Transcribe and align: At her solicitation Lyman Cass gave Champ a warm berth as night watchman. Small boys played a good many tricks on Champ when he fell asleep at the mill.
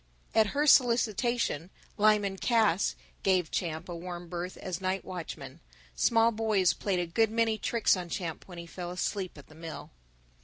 At 0.33 0.47
her 0.57 0.65
solicitation 0.65 1.69
Lyman 1.95 2.37
Cass 2.37 2.95
gave 3.21 3.51
Champ 3.51 3.87
a 3.87 3.95
warm 3.95 4.29
berth 4.29 4.57
as 4.57 4.81
night 4.81 5.05
watchman. 5.05 5.59
Small 5.95 6.31
boys 6.31 6.73
played 6.73 6.97
a 6.97 7.05
good 7.05 7.29
many 7.29 7.59
tricks 7.59 7.95
on 7.95 8.09
Champ 8.09 8.47
when 8.47 8.57
he 8.57 8.65
fell 8.65 8.89
asleep 8.89 9.37
at 9.37 9.45
the 9.45 9.53
mill. 9.53 9.91